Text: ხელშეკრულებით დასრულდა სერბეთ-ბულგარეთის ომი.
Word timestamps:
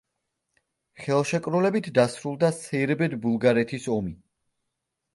ხელშეკრულებით 1.03 1.91
დასრულდა 1.99 2.51
სერბეთ-ბულგარეთის 2.63 3.91
ომი. 4.01 4.21